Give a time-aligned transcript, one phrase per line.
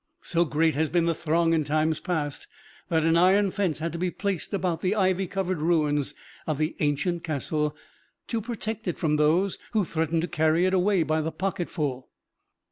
[0.23, 2.47] So great has been the throng in times past,
[2.89, 6.15] that an iron fence had to be placed about the ivy covered ruins
[6.47, 7.75] of the ancient castle,
[8.25, 12.09] to protect it from those who threatened to carry it away by the pocketful.